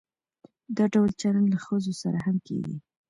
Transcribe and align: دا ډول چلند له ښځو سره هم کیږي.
دا 0.77 0.85
ډول 0.93 1.09
چلند 1.21 1.47
له 1.53 1.59
ښځو 1.65 1.93
سره 2.01 2.17
هم 2.25 2.37
کیږي. 2.47 2.77